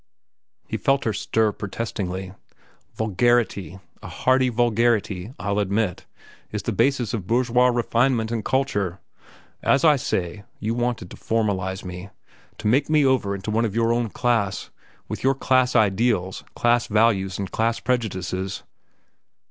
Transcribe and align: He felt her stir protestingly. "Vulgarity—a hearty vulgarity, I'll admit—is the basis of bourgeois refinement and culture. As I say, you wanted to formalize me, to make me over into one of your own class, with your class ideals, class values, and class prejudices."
He 0.67 0.77
felt 0.77 1.03
her 1.03 1.13
stir 1.13 1.51
protestingly. 1.51 2.33
"Vulgarity—a 2.95 4.07
hearty 4.07 4.49
vulgarity, 4.49 5.31
I'll 5.37 5.59
admit—is 5.59 6.63
the 6.63 6.71
basis 6.71 7.13
of 7.13 7.27
bourgeois 7.27 7.67
refinement 7.67 8.31
and 8.31 8.43
culture. 8.43 8.99
As 9.61 9.85
I 9.85 9.97
say, 9.97 10.43
you 10.59 10.73
wanted 10.73 11.11
to 11.11 11.17
formalize 11.17 11.85
me, 11.85 12.09
to 12.57 12.65
make 12.65 12.89
me 12.89 13.05
over 13.05 13.35
into 13.35 13.51
one 13.51 13.63
of 13.63 13.75
your 13.75 13.93
own 13.93 14.09
class, 14.09 14.71
with 15.07 15.23
your 15.23 15.35
class 15.35 15.75
ideals, 15.75 16.43
class 16.55 16.87
values, 16.87 17.37
and 17.37 17.51
class 17.51 17.79
prejudices." 17.79 18.63